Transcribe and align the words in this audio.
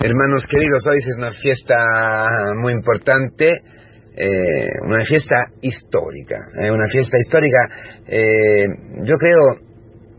Hermanos 0.00 0.46
queridos, 0.48 0.86
hoy 0.88 0.98
es 0.98 1.18
una 1.18 1.32
fiesta 1.32 1.74
muy 2.62 2.72
importante, 2.72 3.50
eh, 4.16 4.68
una 4.86 5.02
fiesta 5.04 5.34
histórica, 5.60 6.36
eh, 6.62 6.70
una 6.70 6.86
fiesta 6.86 7.18
histórica, 7.18 7.58
eh, 8.06 8.68
yo 9.02 9.16
creo, 9.16 9.56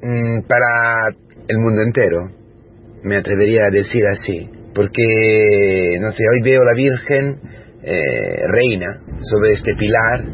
mm, 0.01 0.47
para 0.49 1.07
el 1.47 1.57
mundo 1.59 1.81
entero, 1.81 2.27
me 3.03 3.15
atrevería 3.15 3.67
a 3.67 3.69
decir 3.69 4.03
así, 4.11 4.49
porque, 4.75 5.97
no 6.01 6.11
sé, 6.11 6.23
hoy 6.29 6.41
veo 6.43 6.61
la 6.61 6.73
Virgen 6.75 7.39
reina 7.81 8.99
sobre 9.21 9.53
este 9.53 9.73
pilar, 9.75 10.25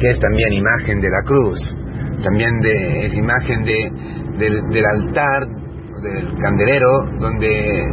que 0.00 0.10
es 0.10 0.18
también 0.18 0.52
imagen 0.52 1.00
de 1.00 1.08
la 1.08 1.22
cruz, 1.24 1.60
también 2.24 2.50
de, 2.60 3.06
es 3.06 3.14
imagen 3.14 3.62
de, 3.62 3.90
del, 4.38 4.68
del 4.70 4.84
altar, 4.84 5.46
del 6.02 6.34
candelero, 6.34 6.90
donde 7.20 7.86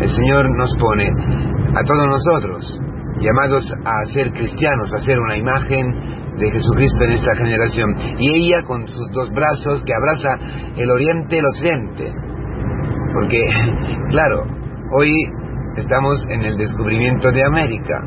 el 0.00 0.08
Señor 0.08 0.56
nos 0.56 0.74
pone 0.80 1.08
a 1.08 1.82
todos 1.84 2.06
nosotros, 2.06 2.80
llamados 3.20 3.66
a 3.84 4.04
ser 4.12 4.30
cristianos, 4.32 4.92
a 4.94 4.98
ser 4.98 5.18
una 5.18 5.36
imagen 5.36 5.92
de 6.38 6.50
Jesucristo 6.50 7.04
en 7.04 7.12
esta 7.12 7.34
generación. 7.36 7.94
Y 8.18 8.46
ella 8.46 8.62
con 8.66 8.86
sus 8.88 9.10
dos 9.12 9.30
brazos 9.30 9.82
que 9.84 9.92
abraza 9.94 10.72
el 10.76 10.90
oriente 10.90 11.38
el 11.38 11.44
occidente. 11.44 12.12
Porque, 13.12 13.42
claro, 14.10 14.46
hoy 14.96 15.12
estamos 15.76 16.24
en 16.30 16.42
el 16.42 16.56
descubrimiento 16.56 17.30
de 17.30 17.44
América. 17.44 18.00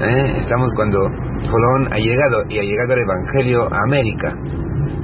¿eh? 0.00 0.38
Estamos 0.40 0.72
cuando 0.74 0.98
Colón 0.98 1.92
ha 1.92 1.98
llegado 1.98 2.42
y 2.48 2.58
ha 2.58 2.62
llegado 2.62 2.94
el 2.94 3.00
Evangelio 3.00 3.62
a 3.72 3.78
América. 3.86 4.32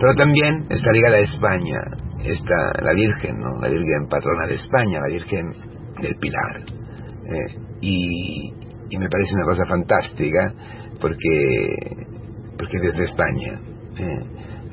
Pero 0.01 0.15
también 0.15 0.67
está 0.69 0.91
ligada 0.91 1.17
a 1.17 1.21
España. 1.21 1.81
Está 2.25 2.73
la 2.83 2.93
Virgen, 2.93 3.39
¿no? 3.39 3.61
La 3.61 3.69
Virgen 3.69 4.09
patrona 4.09 4.47
de 4.47 4.55
España, 4.55 5.01
la 5.01 5.13
Virgen 5.13 5.53
del 6.01 6.15
Pilar. 6.17 6.63
Eh, 7.25 7.59
y, 7.81 8.53
me 8.99 9.09
parece 9.09 9.35
una 9.35 9.45
cosa 9.45 9.65
fantástica 9.67 10.53
porque, 11.01 11.97
porque 12.59 12.79
desde 12.79 13.05
España 13.05 13.59
eh, 13.99 14.25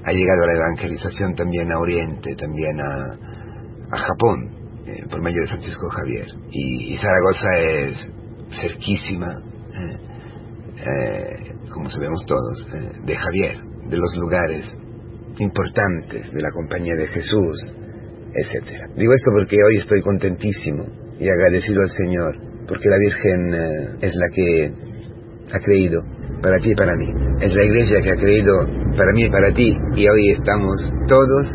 ha 0.04 0.12
llegado 0.12 0.46
la 0.46 0.54
evangelización 0.54 1.34
también 1.36 1.72
a 1.72 1.80
Oriente, 1.80 2.36
también 2.36 2.82
a, 2.82 3.96
a 3.96 3.98
Japón, 3.98 4.84
eh, 4.86 5.06
por 5.10 5.22
medio 5.22 5.42
de 5.42 5.48
Francisco 5.48 5.90
Javier. 5.90 6.28
Y, 6.52 6.98
Zaragoza 6.98 7.54
es 7.62 8.14
cerquísima, 8.62 9.28
como 11.74 11.90
sabemos 11.90 12.26
todos, 12.26 12.68
de 13.06 13.16
Javier, 13.16 13.62
de 13.90 13.98
los 13.98 14.16
lugares 14.18 14.78
importantes 15.38 16.32
de 16.32 16.42
la 16.42 16.52
compañía 16.52 16.96
de 16.98 17.08
Jesús, 17.08 17.76
etcétera. 18.34 18.88
Digo 18.96 19.14
esto 19.14 19.32
porque 19.34 19.58
hoy 19.66 19.78
estoy 19.78 20.02
contentísimo 20.02 20.86
y 21.20 21.30
agradecido 21.30 21.82
al 21.82 21.90
Señor, 21.90 22.36
porque 22.68 22.90
la 22.90 22.98
Virgen 22.98 23.54
eh, 23.54 23.90
es 24.02 24.16
la 24.16 24.28
que 24.34 24.72
ha 25.52 25.60
creído 25.60 26.02
para 26.42 26.58
ti 26.58 26.72
y 26.72 26.76
para 26.76 26.96
mí. 26.96 27.08
Es 27.42 27.54
la 27.54 27.64
iglesia 27.64 28.02
que 28.02 28.12
ha 28.12 28.16
creído 28.16 28.66
para 28.96 29.12
mí 29.14 29.24
y 29.24 29.30
para 29.30 29.54
ti 29.54 29.74
y 29.96 30.08
hoy 30.08 30.32
estamos 30.32 30.92
todos 31.08 31.48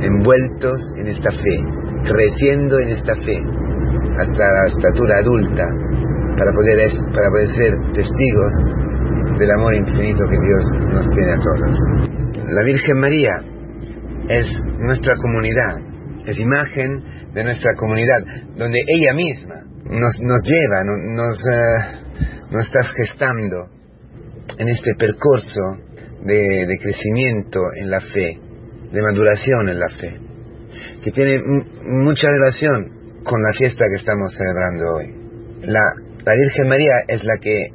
envueltos 0.00 0.80
en 0.98 1.08
esta 1.08 1.30
fe, 1.30 1.58
creciendo 2.08 2.78
en 2.80 2.88
esta 2.88 3.14
fe 3.16 3.38
hasta 4.18 4.44
la 4.44 4.66
estatura 4.66 5.18
adulta 5.20 5.64
para 6.36 6.52
poder, 6.52 6.90
para 7.14 7.28
poder 7.30 7.46
ser 7.48 7.72
testigos 7.94 8.52
del 9.38 9.50
amor 9.52 9.74
infinito 9.74 10.24
que 10.28 10.38
Dios 10.38 10.64
nos 10.92 11.08
tiene 11.10 11.32
a 11.32 11.38
todos. 11.38 11.78
La 12.48 12.64
Virgen 12.64 12.98
María 12.98 13.32
es 14.28 14.46
nuestra 14.78 15.14
comunidad, 15.16 15.76
es 16.26 16.38
imagen 16.38 17.32
de 17.32 17.44
nuestra 17.44 17.74
comunidad, 17.76 18.20
donde 18.56 18.78
ella 18.86 19.12
misma 19.14 19.54
nos, 19.84 20.20
nos 20.20 20.42
lleva, 20.44 20.82
nos, 20.84 21.38
nos 22.50 22.64
está 22.66 22.80
gestando 22.96 23.68
en 24.58 24.68
este 24.68 24.92
percurso 24.98 25.60
de, 26.24 26.66
de, 26.66 26.78
crecimiento 26.80 27.60
en 27.80 27.90
la 27.90 28.00
fe, 28.00 28.38
de 28.92 29.02
maduración 29.02 29.68
en 29.68 29.78
la 29.78 29.88
fe, 29.88 30.20
que 31.02 31.10
tiene 31.10 31.40
mucha 31.84 32.28
relación 32.28 33.22
con 33.24 33.42
la 33.42 33.52
fiesta 33.52 33.84
que 33.88 34.00
estamos 34.00 34.32
celebrando 34.36 34.84
hoy. 34.94 35.22
La, 35.62 35.82
la 36.24 36.34
Virgen 36.34 36.68
María 36.68 36.94
es 37.08 37.22
la 37.24 37.38
que 37.40 37.66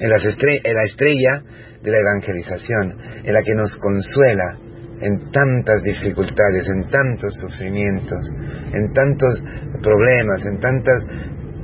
es 0.00 0.08
la 0.08 0.82
estrella 0.84 1.42
de 1.82 1.90
la 1.90 1.98
evangelización, 1.98 2.98
es 3.24 3.32
la 3.32 3.42
que 3.42 3.54
nos 3.54 3.74
consuela 3.76 4.58
en 5.00 5.30
tantas 5.30 5.82
dificultades, 5.82 6.68
en 6.68 6.88
tantos 6.88 7.32
sufrimientos, 7.40 8.18
en 8.72 8.92
tantos 8.92 9.42
problemas, 9.82 10.44
en 10.44 10.58
tantas, 10.58 11.04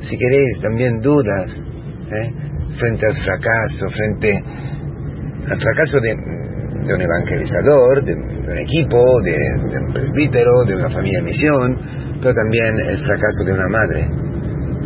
si 0.00 0.17
queréis, 0.17 0.61
también 0.61 1.00
dudas, 1.00 1.55
¿eh? 2.12 2.31
frente 2.78 3.06
al 3.06 3.17
fracaso, 3.17 3.87
frente 3.89 4.43
al 5.50 5.61
fracaso 5.61 5.99
de, 6.00 6.15
un 6.15 7.00
evangelizador, 7.00 8.05
de, 8.05 8.15
un 8.15 8.59
equipo, 8.59 9.21
de, 9.22 9.33
de 9.33 9.78
un 9.78 9.93
presbítero, 9.93 10.65
de 10.66 10.75
una 10.75 10.91
familia 10.91 11.21
de 11.21 11.25
misión, 11.25 11.78
pero 12.21 12.33
también 12.34 12.78
el 12.91 12.99
fracaso 12.99 13.45
de 13.45 13.53
una 13.53 13.69
madre, 13.69 14.23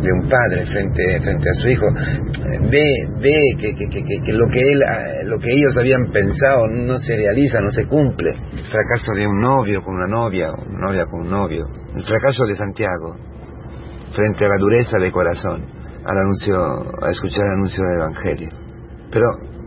de 0.01 0.11
un 0.11 0.29
padre 0.29 0.65
frente, 0.65 1.19
frente 1.21 1.49
a 1.49 1.53
su 1.53 1.69
hijo, 1.69 1.87
ve, 2.69 2.83
ve 3.21 3.39
que, 3.59 3.73
que, 3.73 3.89
que, 3.89 4.33
lo, 4.33 4.47
que 4.47 4.59
él, 4.59 4.81
lo 5.25 5.37
que 5.37 5.51
ellos 5.51 5.75
habían 5.77 6.11
pensado 6.11 6.67
no 6.67 6.95
se 6.97 7.15
realiza, 7.15 7.59
no 7.59 7.69
se 7.69 7.85
cumple. 7.85 8.31
El 8.31 8.65
fracaso 8.65 9.13
de 9.15 9.27
un 9.27 9.39
novio 9.39 9.81
con 9.81 9.95
una 9.95 10.07
novia, 10.07 10.51
una 10.51 10.87
novia 10.87 11.05
con 11.05 11.21
un 11.21 11.29
novio. 11.29 11.67
El 11.95 12.03
fracaso 12.03 12.45
de 12.45 12.55
Santiago 12.55 13.15
frente 14.13 14.45
a 14.45 14.49
la 14.49 14.57
dureza 14.57 14.97
de 14.97 15.11
corazón, 15.11 15.65
al 16.05 16.17
anuncio, 16.17 16.55
a 17.03 17.09
escuchar 17.09 17.45
el 17.45 17.53
anuncio 17.53 17.83
del 17.83 17.97
Evangelio. 17.97 18.49
Pero 19.11 19.25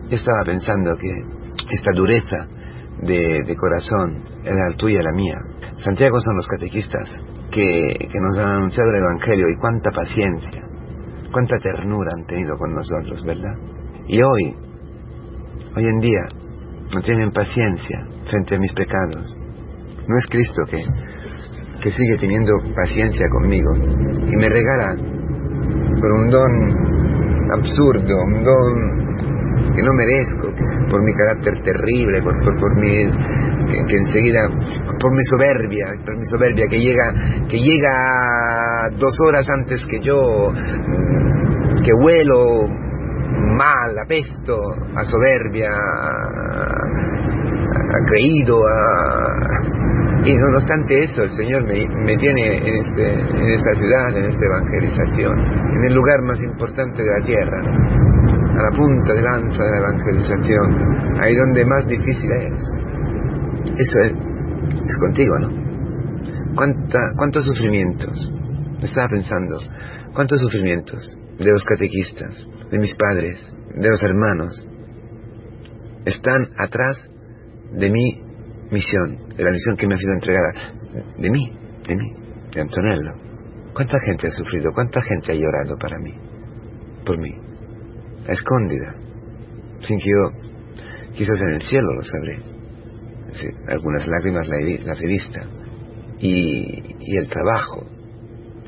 yo 0.08 0.16
estaba 0.16 0.44
pensando 0.44 0.96
que 0.96 1.10
esta 1.70 1.92
dureza 1.94 2.36
de, 3.02 3.42
de 3.46 3.56
corazón 3.56 4.31
la 4.44 4.76
tuya 4.76 5.02
la 5.02 5.12
mía. 5.12 5.38
Santiago 5.78 6.18
son 6.18 6.36
los 6.36 6.46
catequistas 6.48 7.24
que, 7.50 8.08
nos 8.20 8.38
han 8.38 8.50
anunciado 8.50 8.90
el 8.90 8.96
Evangelio 8.96 9.46
y 9.48 9.58
cuánta 9.58 9.90
paciencia, 9.90 10.62
cuánta 11.30 11.56
ternura 11.58 12.10
han 12.16 12.26
tenido 12.26 12.56
con 12.56 12.74
nosotros, 12.74 13.22
¿verdad? 13.24 13.54
Y 14.08 14.20
hoy, 14.22 14.54
hoy 15.76 15.86
en 15.86 15.98
día, 15.98 16.22
no 16.94 17.00
tienen 17.00 17.30
paciencia 17.30 18.06
frente 18.30 18.56
a 18.56 18.58
mis 18.58 18.72
pecados. 18.74 19.36
No 20.08 20.16
es 20.16 20.26
Cristo 20.28 20.62
que, 20.68 20.82
que 21.82 21.90
sigue 21.90 22.16
teniendo 22.18 22.52
paciencia 22.74 23.26
conmigo 23.30 23.70
y 23.76 24.36
me 24.36 24.48
regala 24.48 24.96
por 26.00 26.12
un 26.12 26.28
don 26.28 27.52
absurdo, 27.54 28.16
un 28.24 28.44
don 28.44 29.02
que 29.74 29.82
no 29.82 29.92
merezco, 29.92 30.48
por 30.90 31.02
mi 31.02 31.12
carácter 31.14 31.54
terrible, 31.62 32.22
por, 32.22 32.34
por, 32.58 32.76
mi, 32.76 33.04
que, 33.66 33.96
enseguida, 33.96 34.48
por 35.00 35.12
mi 35.12 35.24
soberbia, 35.30 35.86
por 36.04 36.16
mi 36.16 36.24
soberbia, 36.24 36.66
que 36.68 36.78
llega, 36.78 37.12
que 37.48 37.58
llega 37.58 38.88
dos 38.98 39.14
horas 39.26 39.48
antes 39.50 39.84
que 39.86 40.00
yo, 40.00 40.52
que 41.84 41.92
huelo 41.94 42.68
mal, 43.56 43.98
apesto, 44.04 44.54
a 44.96 45.04
soberbia, 45.04 45.70
a, 45.70 46.78
creído, 48.06 48.60
y 50.24 50.34
no 50.34 50.54
obstante 50.54 51.02
eso, 51.02 51.22
el 51.22 51.30
Señor 51.30 51.64
me, 51.64 51.86
me 52.04 52.16
tiene 52.16 52.58
en, 52.58 52.74
este, 52.76 53.12
en 53.12 53.48
esta 53.48 53.72
ciudad, 53.74 54.16
en 54.16 54.24
esta 54.24 54.44
evangelización, 54.44 55.38
en 55.38 55.84
el 55.84 55.94
lugar 55.94 56.22
más 56.22 56.40
importante 56.42 57.02
de 57.02 57.10
la 57.10 57.26
tierra 57.26 57.60
a 58.52 58.62
la 58.62 58.70
punta 58.76 59.14
de 59.14 59.22
lanza 59.22 59.64
de 59.64 59.70
la 59.70 59.78
evangelización, 59.78 61.20
ahí 61.20 61.34
donde 61.34 61.64
más 61.64 61.86
difícil 61.86 62.30
es. 62.32 62.91
Eso 63.64 64.00
es, 64.02 64.12
es 64.12 64.98
contigo, 65.00 65.38
¿no? 65.38 66.54
¿Cuánta, 66.54 66.98
¿Cuántos 67.16 67.44
sufrimientos? 67.44 68.30
Estaba 68.82 69.08
pensando, 69.08 69.58
¿cuántos 70.14 70.40
sufrimientos 70.40 71.16
de 71.38 71.50
los 71.50 71.64
catequistas, 71.64 72.34
de 72.70 72.78
mis 72.78 72.94
padres, 72.96 73.38
de 73.74 73.88
los 73.88 74.02
hermanos, 74.02 74.68
están 76.04 76.48
atrás 76.58 77.06
de 77.72 77.90
mi 77.90 78.20
misión, 78.70 79.28
de 79.36 79.44
la 79.44 79.50
misión 79.50 79.76
que 79.76 79.86
me 79.86 79.94
ha 79.94 79.98
sido 79.98 80.12
entregada, 80.14 80.52
de 81.18 81.30
mí, 81.30 81.52
de 81.86 81.96
mí, 81.96 82.12
de 82.54 82.60
Antonello? 82.60 83.12
¿Cuánta 83.72 83.98
gente 84.04 84.26
ha 84.26 84.30
sufrido? 84.30 84.70
¿Cuánta 84.74 85.00
gente 85.00 85.32
ha 85.32 85.34
llorado 85.34 85.76
para 85.78 85.98
mí? 85.98 86.14
Por 87.06 87.18
mí 87.18 87.52
escondida, 88.28 88.94
sin 89.80 89.98
que 89.98 90.10
yo, 90.10 90.52
quizás 91.14 91.40
en 91.40 91.54
el 91.54 91.62
cielo 91.62 91.92
lo 91.94 92.02
sabré. 92.02 92.38
Algunas 93.68 94.06
lágrimas 94.06 94.48
las 94.84 95.00
he 95.00 95.06
visto. 95.06 95.40
Y, 96.18 96.96
y 97.00 97.16
el 97.16 97.28
trabajo 97.28 97.86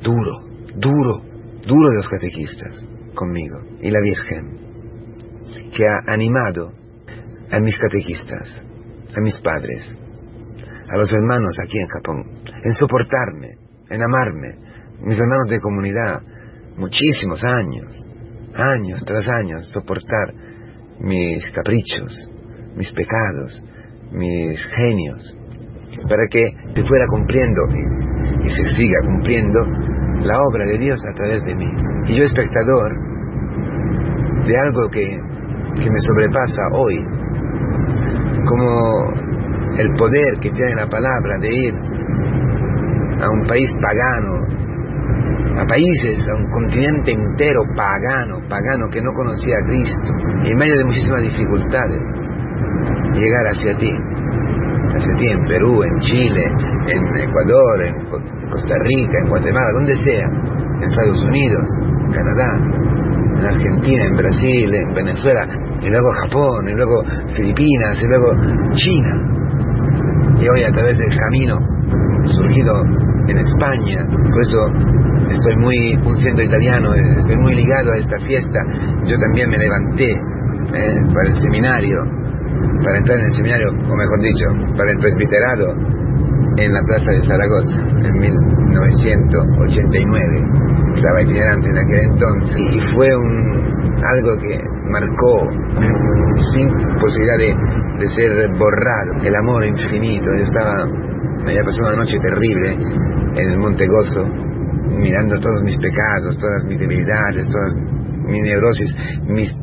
duro, 0.02 0.32
duro, 0.75 1.22
duro 1.66 1.88
de 1.90 1.96
los 1.96 2.08
catequistas 2.08 2.84
conmigo. 3.14 3.58
Y 3.81 3.90
la 3.90 4.00
Virgen, 4.00 4.56
que 5.76 5.87
ha 5.87 6.12
animado 6.12 6.72
a 7.50 7.61
mis 7.61 7.76
catequistas, 7.78 8.66
a 9.16 9.20
mis 9.20 9.40
padres, 9.40 10.02
a 10.88 10.96
los 10.96 11.10
hermanos 11.12 11.56
aquí 11.62 11.78
en 11.78 11.88
Japón, 11.88 12.25
en 12.62 12.72
soportarme, 12.75 13.56
en 13.88 14.02
amarme, 14.02 14.56
mis 15.00 15.19
hermanos 15.19 15.50
de 15.50 15.60
comunidad, 15.60 16.22
muchísimos 16.76 17.43
años, 17.44 18.06
años 18.55 19.02
tras 19.05 19.26
años, 19.28 19.69
soportar 19.69 20.34
mis 21.00 21.49
caprichos, 21.50 22.31
mis 22.76 22.93
pecados, 22.93 23.62
mis 24.14 24.64
genios, 24.76 25.37
para 26.08 26.26
que 26.31 26.52
se 26.75 26.84
fuera 26.84 27.06
cumpliendo 27.08 27.62
y, 28.43 28.49
se 28.49 28.66
siga 28.76 28.99
cumpliendo 29.06 29.61
la 30.20 30.40
obra 30.43 30.66
de 30.66 30.78
Dios 30.78 31.00
a 31.11 31.14
través 31.14 31.44
de 31.44 31.55
mí. 31.55 31.66
Y 32.06 32.16
yo 32.16 32.22
espectador 32.25 32.93
de 34.46 34.56
algo 34.58 34.88
que, 34.90 35.19
que 35.81 35.90
me 35.90 35.99
sobrepasa 35.99 36.62
hoy, 36.72 36.96
como 38.46 39.12
el 39.78 39.94
poder 39.96 40.38
que 40.40 40.50
tiene 40.50 40.75
la 40.75 40.87
palabra 40.87 41.38
de 41.40 41.49
ir 41.49 41.75
a 43.20 43.31
un 43.31 43.46
país 43.46 43.70
pagano, 43.81 44.44
a 45.56 45.67
países, 45.67 46.28
a 46.28 46.34
un 46.34 46.46
continente 46.50 47.12
entero 47.12 47.62
pagano, 47.75 48.40
pagano 48.49 48.88
que 48.90 49.00
no 49.00 49.12
conocía 49.14 49.55
a 49.56 49.67
Cristo, 49.69 50.12
en 50.44 50.56
medio 50.56 50.76
de 50.76 50.84
muchísimas 50.84 51.22
dificultades, 51.22 52.00
llegar 53.14 53.46
hacia 53.46 53.76
ti, 53.76 53.90
hacia 54.94 55.14
ti 55.16 55.26
en 55.28 55.40
Perú, 55.46 55.82
en 55.82 55.99
Chile, 56.00 56.44
en 56.88 57.16
Ecuador, 57.16 57.82
en 57.82 57.94
Costa 58.50 58.75
Rica, 58.78 59.19
en 59.22 59.28
Guatemala, 59.28 59.72
donde 59.75 59.94
sea, 59.94 60.28
en 60.76 60.82
Estados 60.82 61.25
Unidos, 61.25 61.69
Canadá, 62.12 62.46
en 63.38 63.46
Argentina, 63.46 64.05
en 64.05 64.16
Brasil, 64.16 64.75
en 64.75 64.94
Venezuela, 64.94 65.49
y 65.81 65.88
luego 65.88 66.11
Japón, 66.11 66.69
y 66.69 66.72
luego 66.72 67.02
Filipinas, 67.34 68.02
y 68.02 68.06
luego 68.06 68.34
China, 68.72 69.34
y 70.40 70.49
hoy 70.49 70.64
a 70.64 70.70
través 70.70 70.99
del 70.99 71.17
camino 71.17 71.58
surgido 72.26 72.82
en 73.28 73.38
España, 73.38 74.06
por 74.06 74.40
eso 74.40 74.58
estoy 75.31 75.56
muy, 75.56 75.96
un 76.05 76.17
siendo 76.17 76.43
italiano, 76.43 76.94
estoy 76.94 77.37
muy 77.37 77.55
ligado 77.55 77.93
a 77.93 77.99
esta 77.99 78.19
fiesta, 78.26 78.60
yo 79.05 79.17
también 79.19 79.49
me 79.50 79.58
levanté 79.58 80.10
eh, 80.10 80.94
para 81.12 81.28
el 81.28 81.34
seminario, 81.37 81.96
para 82.84 82.99
entrar 82.99 83.19
en 83.19 83.25
el 83.26 83.32
seminario, 83.32 83.70
o 83.70 83.96
mejor 83.96 84.20
dicho, 84.20 84.46
para 84.76 84.90
el 84.90 84.99
presbiterado 84.99 85.75
en 86.56 86.72
la 86.72 86.81
plaza 86.82 87.11
de 87.11 87.20
Zaragoza 87.26 87.76
en 88.05 88.12
1989. 88.19 90.43
Estaba 90.94 91.22
itinerante 91.22 91.70
en 91.70 91.78
aquel 91.78 92.00
entonces 92.12 92.56
y 92.56 92.78
fue 92.94 93.16
un 93.16 93.75
algo 94.05 94.37
que 94.38 94.61
marcó 94.90 95.49
sin 96.52 96.69
posibilidad 97.00 97.38
de, 97.38 97.56
de 98.00 98.08
ser 98.08 98.49
borrado, 98.58 99.14
el 99.22 99.34
amor 99.37 99.64
infinito. 99.64 100.26
Yo 100.37 100.43
estaba, 100.43 100.84
me 100.87 101.50
había 101.50 101.62
pasado 101.64 101.88
una 101.88 101.99
noche 101.99 102.19
terrible 102.20 102.75
en 103.37 103.50
el 103.50 103.58
Monte 103.58 103.87
Gozo, 103.87 104.25
mirando 104.90 105.38
todos 105.40 105.62
mis 105.62 105.78
pecados, 105.78 106.37
todas 106.38 106.64
mis 106.67 106.81
debilidades, 106.81 107.49
todas 107.49 107.76
mis 108.26 108.43
neurosis, 108.43 108.94
mis, 109.28 109.55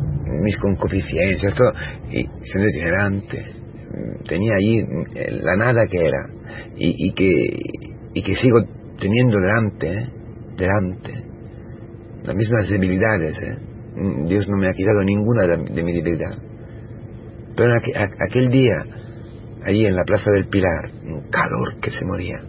mis 0.42 0.58
concupiscencias, 0.58 1.54
todo, 1.54 1.72
y 2.10 2.24
siendo 2.44 2.70
itinerante, 2.70 3.38
tenía 4.28 4.54
allí 4.56 4.80
eh, 5.16 5.40
la 5.42 5.56
nada 5.58 5.86
que 5.90 6.06
era, 6.06 6.30
y, 6.76 7.14
que, 7.14 7.34
y 8.14 8.24
que 8.24 8.36
sigo 8.36 8.60
teniendo 9.00 9.38
delante, 9.40 9.88
¿eh? 9.88 10.06
delante, 10.58 11.14
las 12.24 12.36
mismas 12.36 12.70
debilidades, 12.70 13.38
¿eh? 13.40 13.58
Dios 14.26 14.48
no 14.48 14.58
me 14.58 14.68
ha 14.68 14.72
quitado 14.72 15.04
ninguna 15.04 15.48
de, 15.48 15.84
mi 15.84 15.94
debilidad. 15.94 16.38
Pero 17.58 17.74
aquel 18.26 18.50
día, 18.50 18.84
allí 19.66 19.86
en 19.86 19.96
la 19.96 20.04
Plaza 20.04 20.32
del 20.32 20.48
Pilar, 20.48 20.92
un 21.04 21.30
calor 21.30 21.80
que 21.82 21.92
se 21.92 22.06
moría, 22.06 22.40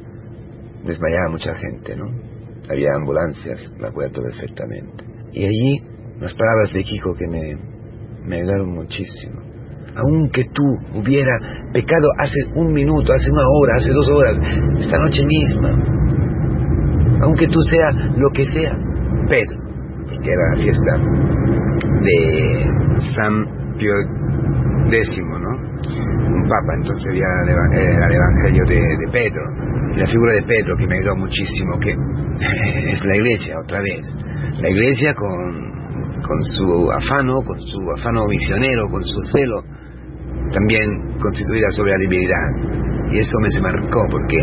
desmayaba 0.85 1.31
mucha 1.31 1.55
gente, 1.57 1.97
¿no? 1.97 2.07
Había 2.71 2.91
ambulancias, 2.95 3.73
me 3.77 3.89
acuerdo 3.89 4.23
perfectamente. 4.23 5.05
Y 5.33 5.45
allí, 5.45 5.81
las 6.21 6.33
palabras 6.35 6.73
de 6.73 6.85
Kiko 6.85 7.13
que 7.15 7.27
me, 7.27 7.72
me 8.25 8.37
ayudaron 8.37 8.75
muchísimo. 8.75 9.41
Aunque 9.95 10.45
tú 10.55 10.63
hubiera 10.95 11.37
pecado 11.73 12.09
hace 12.19 12.39
un 12.55 12.73
minuto, 12.73 13.13
hace 13.13 13.31
una 13.31 13.43
hora, 13.47 13.75
hace 13.77 13.91
dos 13.93 14.09
horas, 14.11 14.37
esta 14.81 14.99
noche 14.99 15.23
misma, 15.27 15.71
aunque 17.23 17.47
tú 17.47 17.61
seas 17.61 17.95
lo 18.17 18.31
que 18.31 18.45
sea, 18.45 18.73
Pedro, 19.29 19.59
que 20.23 20.31
era 20.31 20.51
la 20.55 20.63
fiesta 20.63 20.93
de 22.03 22.67
San 23.15 23.77
Pío 23.79 23.93
X, 24.91 25.19
¿no? 25.19 25.51
Un 26.35 26.49
papa, 26.49 26.75
entonces 26.77 27.07
había 27.09 27.27
era 27.45 28.07
el 28.07 28.15
Evangelio 28.15 28.65
de, 28.67 29.09
Pedro, 29.13 29.43
la 29.97 30.07
figura 30.07 30.33
de 30.35 30.43
Pedro 30.43 30.77
que 30.77 30.87
me 30.87 30.99
ayudó 30.99 31.17
muchísimo, 31.17 31.79
que 31.79 31.91
es 32.93 33.05
la 33.05 33.17
iglesia 33.17 33.55
otra 33.63 33.81
vez, 33.81 34.07
la 34.61 34.71
iglesia 34.71 35.15
con, 35.15 35.82
con 36.21 36.43
su 36.43 36.91
afano, 36.93 37.43
con 37.43 37.59
su 37.61 37.81
afano 37.91 38.27
misionero, 38.27 38.89
con 38.91 39.03
su 39.05 39.21
celo, 39.33 39.63
también 40.53 41.17
constituida 41.21 41.69
sobre 41.71 41.93
la 41.93 41.99
libertad. 41.99 43.13
Y 43.13 43.19
eso 43.19 43.33
me 43.41 43.51
se 43.51 43.61
marcó, 43.61 44.01
porque 44.11 44.39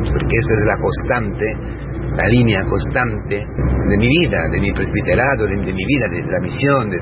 porque 0.00 0.36
esa 0.36 0.54
es 0.54 0.64
la 0.66 0.78
constante 0.80 1.56
la 2.16 2.26
línea 2.26 2.64
constante 2.64 3.36
de 3.36 3.96
mi 3.96 4.08
vida, 4.08 4.38
de 4.50 4.60
mi 4.60 4.72
presbiterado, 4.72 5.46
de, 5.46 5.56
mi 5.56 5.84
vida, 5.86 6.08
de, 6.08 6.22
la 6.30 6.40
misión, 6.40 6.90
de 6.90 6.98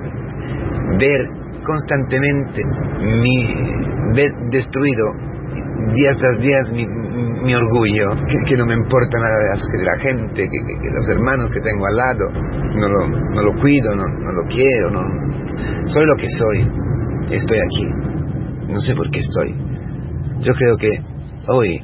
ver 0.99 1.27
constantemente 1.65 2.63
mi, 3.01 3.55
ver 4.15 4.33
destruido 4.51 5.05
día 5.95 6.11
tras 6.19 6.39
día 6.41 6.59
mi, 6.73 6.87
mi 7.45 7.55
orgullo, 7.55 8.11
que, 8.47 8.57
no 8.57 8.67
me 8.67 8.75
importa 8.75 9.19
nada 9.19 9.37
de 9.37 9.85
la, 9.85 9.99
gente, 10.01 10.49
que, 10.49 10.91
los 10.91 11.09
hermanos 11.09 11.51
que 11.53 11.61
tengo 11.61 11.87
al 11.87 11.97
lado, 11.97 12.31
no 12.75 12.89
lo, 12.89 13.09
no 13.09 13.43
lo 13.43 13.61
cuido, 13.61 13.95
no, 13.95 14.05
no 14.05 14.33
lo 14.33 14.43
quiero, 14.49 14.91
no, 14.91 15.01
soy 15.87 16.07
lo 16.07 16.15
que 16.17 16.29
soy, 16.29 17.35
estoy 17.35 17.59
aquí, 17.59 17.87
no 18.69 18.79
sé 18.79 18.95
por 18.95 19.11
qué 19.11 19.21
estoy. 19.21 19.55
Yo 20.41 20.53
creo 20.55 20.77
que 20.77 20.91
hoy 21.49 21.81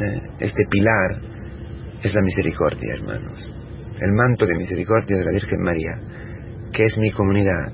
eh, 0.00 0.22
este 0.40 0.64
pilar 0.70 1.20
es 2.02 2.14
la 2.14 2.22
misericordia, 2.22 2.94
hermanos. 2.94 3.52
El 4.00 4.12
manto 4.12 4.46
de 4.46 4.56
misericordia 4.56 5.18
de 5.18 5.24
la 5.24 5.32
Virgen 5.32 5.60
María, 5.60 5.92
que 6.72 6.84
es 6.84 6.96
mi 6.98 7.10
comunidad. 7.10 7.72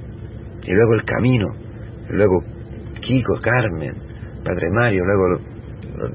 Y 0.64 0.72
luego 0.72 0.94
el 0.94 1.04
camino, 1.04 1.46
luego 2.08 2.42
Kiko, 3.00 3.34
Carmen, 3.42 4.03
Padre 4.44 4.70
Mario, 4.70 5.02
luego 5.04 5.40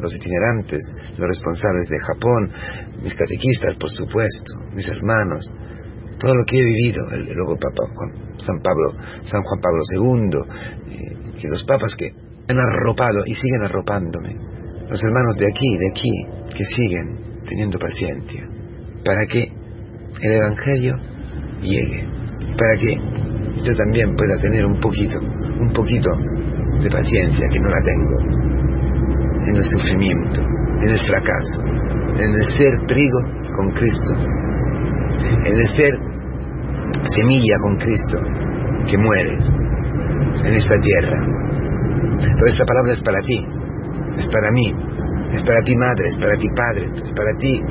los 0.01 0.15
itinerantes, 0.15 0.81
los 1.17 1.27
responsables 1.27 1.87
de 1.89 1.99
Japón, 1.99 2.51
mis 3.01 3.13
catequistas, 3.13 3.75
por 3.77 3.89
supuesto, 3.89 4.53
mis 4.73 4.87
hermanos, 4.87 5.53
todo 6.19 6.35
lo 6.35 6.43
que 6.45 6.59
he 6.59 6.63
vivido, 6.63 7.09
el, 7.11 7.33
luego 7.33 7.55
Papa 7.55 7.83
San 8.37 8.59
Pablo, 8.61 8.93
San 9.23 9.41
Juan 9.41 9.61
Pablo 9.61 9.81
II, 9.93 11.47
los 11.49 11.63
papas 11.63 11.95
que 11.95 12.11
han 12.47 12.59
arropado 12.59 13.23
y 13.25 13.33
siguen 13.33 13.63
arropándome, 13.63 14.35
los 14.89 15.01
hermanos 15.01 15.35
de 15.37 15.47
aquí, 15.47 15.77
de 15.77 15.89
aquí, 15.89 16.11
que 16.55 16.65
siguen, 16.65 17.41
teniendo 17.47 17.79
paciencia, 17.79 18.47
para 19.05 19.25
que 19.27 19.51
el 20.21 20.31
Evangelio 20.31 20.95
llegue, 21.61 22.05
para 22.57 22.77
que 22.77 22.95
yo 23.63 23.75
también 23.75 24.15
pueda 24.15 24.35
tener 24.41 24.65
un 24.65 24.79
poquito, 24.79 25.19
un 25.19 25.71
poquito 25.73 26.11
de 26.81 26.89
paciencia 26.89 27.47
que 27.51 27.59
no 27.59 27.69
la 27.69 27.81
tengo 27.81 28.19
en 29.47 29.55
el 29.55 29.63
sufrimiento, 29.63 30.41
en 30.81 30.89
el 30.89 30.99
fracaso, 30.99 31.63
en 32.17 32.35
el 32.35 32.43
ser 32.43 32.85
trigo 32.87 33.19
con 33.55 33.71
Cristo, 33.71 34.13
en 35.45 35.57
el 35.57 35.67
ser 35.67 35.93
semilla 37.15 37.57
con 37.61 37.75
Cristo 37.77 38.17
que 38.89 38.97
muere 38.97 39.37
en 40.45 40.53
esta 40.53 40.75
tierra. 40.77 41.17
Pero 42.19 42.45
esta 42.45 42.65
palabra 42.65 42.93
es 42.93 43.01
para 43.01 43.19
ti, 43.21 43.45
es 44.17 44.29
para 44.29 44.51
mí, 44.51 44.73
es 45.33 45.43
para 45.43 45.61
ti 45.63 45.75
madre, 45.75 46.09
es 46.09 46.17
para 46.17 46.35
ti 46.37 46.47
padre, 46.55 46.85
es 47.03 47.13
para 47.13 47.31
ti 47.37 47.61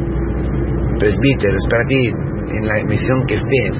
presbítero, 0.99 1.55
es 1.55 1.69
para 1.71 1.85
ti 1.85 2.13
en 2.59 2.67
la 2.67 2.85
misión 2.85 3.25
que 3.27 3.35
estés. 3.35 3.77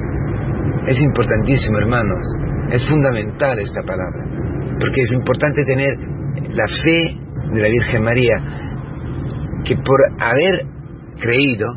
Es 0.87 1.01
importantísimo, 1.01 1.79
hermanos, 1.79 2.23
es 2.71 2.87
fundamental 2.87 3.59
esta 3.59 3.81
palabra, 3.83 4.25
porque 4.79 5.01
es 5.01 5.11
importante 5.11 5.61
tener 5.63 5.91
la 6.53 6.65
fe 6.83 7.17
de 7.53 7.61
la 7.61 7.67
Virgen 7.67 8.03
María, 8.03 8.35
que 9.65 9.75
por 9.75 9.99
haber 10.19 10.65
creído 11.19 11.67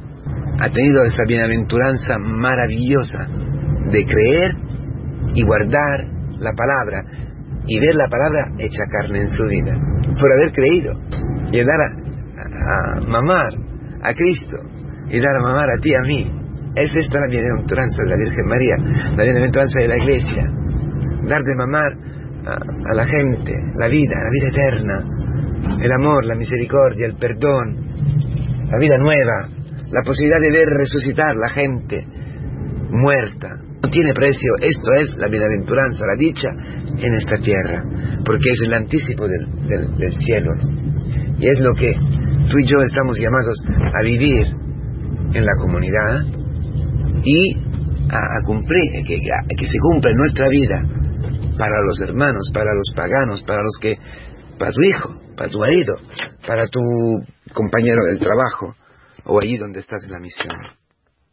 ha 0.61 0.69
tenido 0.69 1.05
esa 1.05 1.25
bienaventuranza 1.27 2.19
maravillosa 2.19 3.27
de 3.91 4.05
creer 4.07 4.53
y 5.35 5.43
guardar 5.45 6.05
la 6.39 6.53
palabra 6.53 7.03
y 7.67 7.79
ver 7.79 7.95
la 7.95 8.09
palabra 8.09 8.53
hecha 8.59 8.85
carne 8.91 9.21
en 9.21 9.29
su 9.31 9.45
vida, 9.45 9.73
por 10.21 10.33
haber 10.33 10.53
creído 10.53 10.93
y 11.51 11.65
dar 11.65 11.81
a, 11.81 13.01
mamar 13.09 13.53
a 14.03 14.15
Cristo 14.15 14.57
y 15.09 15.21
dar 15.21 15.37
a 15.37 15.43
mamar 15.43 15.69
a 15.71 15.81
ti 15.81 15.95
a 15.95 16.01
mí. 16.01 16.39
Es 16.75 16.91
esta 16.97 17.21
la 17.21 17.27
bienaventuranza 17.27 18.03
de 18.03 18.09
la 18.09 18.17
Virgen 18.17 18.47
María, 18.47 18.77
la 19.17 19.23
bienaventuranza 19.23 19.79
de 19.81 19.89
la 19.89 19.97
Iglesia. 19.97 20.45
Dar 21.29 21.43
de 21.43 21.55
mamar 21.55 21.93
a, 22.47 22.95
la 22.95 23.05
gente 23.05 23.53
la 23.79 23.89
vida, 23.89 24.15
la 24.17 24.31
vida 24.31 24.49
eterna, 24.49 25.83
el 25.83 25.93
amor, 25.93 26.25
la 26.25 26.35
misericordia, 26.35 27.07
el 27.07 27.15
perdón, 27.15 27.77
la 28.71 28.79
vida 28.79 28.99
nueva, 28.99 29.49
la 29.91 30.03
posibilidad 30.05 30.41
de 30.41 30.51
ver 30.51 30.69
resucitar 30.69 31.37
la 31.37 31.49
gente 31.49 32.07
muerta. 32.91 33.49
No 33.83 33.89
tiene 33.89 34.13
precio, 34.15 34.53
esto 34.61 34.93
es 35.01 35.17
la 35.17 35.29
bienaventuranza, 35.29 36.07
la 36.07 36.17
dicha 36.19 36.49
en 36.99 37.15
esta 37.15 37.37
tierra, 37.39 37.83
porque 38.25 38.51
es 38.51 38.61
el 38.65 38.75
anticipo 38.75 39.27
del, 39.27 39.97
del, 39.97 40.13
cielo. 40.15 40.53
Y 41.39 41.49
es 41.49 41.59
lo 41.61 41.73
que 41.73 41.93
tú 42.49 42.59
y 42.59 42.65
yo 42.65 42.79
estamos 42.85 43.19
llamados 43.19 43.59
a 43.69 44.03
vivir 44.05 44.47
en 45.35 45.45
la 45.45 45.53
comunidad 45.61 46.23
y 47.25 47.57
a, 48.09 48.41
cumplir, 48.47 49.05
que, 49.07 49.19
que 49.59 49.67
se 49.67 49.79
cumpla 49.79 50.11
en 50.11 50.17
nuestra 50.17 50.49
vida 50.49 51.02
para 51.59 51.83
los 51.83 52.01
hermanos, 52.01 52.51
para 52.53 52.75
los 52.75 52.93
paganos, 52.95 53.43
para 53.43 53.63
los 53.63 53.79
que, 53.81 53.97
para 54.59 54.73
tu 54.73 54.83
hijo, 54.83 55.15
para 55.37 55.51
tu 55.51 55.59
marido, 55.59 55.95
para 56.47 56.67
tu 56.67 56.81
compañero 57.53 58.05
del 58.09 58.19
trabajo 58.19 58.75
o 59.25 59.39
allí 59.41 59.57
donde 59.57 59.81
estás 59.81 60.05
en 60.05 60.13
la 60.13 60.19
misión. 60.19 60.49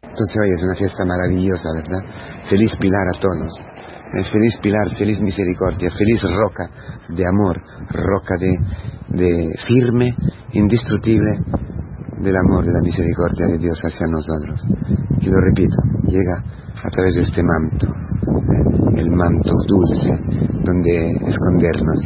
Entonces 0.02 0.36
hoy 0.42 0.50
es 0.52 0.64
una 0.64 0.76
fiesta 0.76 1.06
maravillosa, 1.06 1.70
¿verdad? 1.76 2.46
Feliz 2.50 2.72
Pilar 2.80 3.08
a 3.08 3.20
todos. 3.20 3.52
feliz 4.32 4.58
Pilar, 4.62 4.96
feliz 4.98 5.20
misericordia, 5.20 5.90
feliz 5.92 6.22
roca 6.24 6.70
de 7.10 7.26
amor, 7.28 7.62
roca 7.90 8.36
de, 8.40 8.58
de 9.10 9.54
firme, 9.68 10.16
indestructible 10.54 11.38
del 12.20 12.36
amor, 12.36 12.66
de 12.66 12.74
la 12.74 12.82
misericordia 12.82 13.48
de 13.48 13.58
Dios 13.58 13.80
hacia 13.84 14.08
nosotros. 14.08 14.60
Y 15.20 15.30
lo 15.30 15.40
repito, 15.42 15.76
llega 16.08 16.44
a 16.84 16.90
través 16.90 17.16
de 17.16 17.22
este 17.22 17.42
manto, 17.44 17.88
el 18.96 19.10
manto 19.12 19.52
dulce, 19.68 20.12
donde 20.64 21.12
escondernos, 21.28 22.00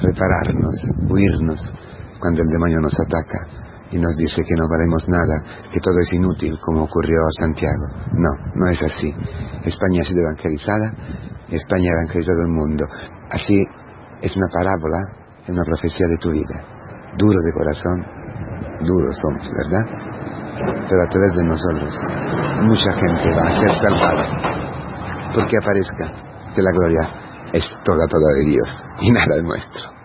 repararnos, 0.00 0.74
huirnos 1.10 1.60
cuando 2.20 2.42
el 2.42 2.48
demonio 2.48 2.80
nos 2.80 2.94
ataca 2.98 3.68
y 3.90 3.98
nos 3.98 4.14
dice 4.16 4.42
que 4.44 4.54
no 4.56 4.68
valemos 4.68 5.08
nada, 5.08 5.42
que 5.72 5.80
todo 5.80 5.94
es 6.00 6.12
inútil, 6.12 6.58
como 6.60 6.84
ocurrió 6.84 7.20
a 7.20 7.42
Santiago. 7.42 7.86
No, 8.12 8.30
no 8.54 8.70
es 8.70 8.82
así. 8.82 9.08
España 9.64 10.00
ha 10.02 10.04
sido 10.04 10.20
evangelizada, 10.20 10.92
España 11.48 11.90
ha 11.90 12.02
evangelizado 12.02 12.40
el 12.42 12.52
mundo. 12.52 12.84
Así 13.30 13.64
es 14.20 14.36
una 14.36 14.48
parábola, 14.52 14.98
es 15.42 15.48
una 15.48 15.64
profecía 15.64 16.06
de 16.06 16.18
tu 16.18 16.30
vida. 16.30 16.56
Duro 17.16 17.38
de 17.40 17.52
corazón, 17.52 18.04
duros 18.84 19.16
somos, 19.16 19.50
¿verdad? 19.56 19.84
Pero 20.88 21.02
a 21.02 21.08
través 21.08 21.32
de 21.36 21.44
nosotros, 21.44 21.94
mucha 22.66 22.92
gente 22.92 23.30
va 23.34 23.46
a 23.46 23.60
ser 23.60 23.70
salvada, 23.80 24.57
porque 25.38 25.56
aparezca 25.56 26.12
que 26.52 26.62
la 26.62 26.70
gloria 26.72 27.48
es 27.52 27.64
toda, 27.84 28.06
toda 28.08 28.34
de 28.34 28.44
Dios 28.50 28.68
y 29.00 29.10
nada 29.12 29.36
de 29.36 29.42
nuestro. 29.42 29.97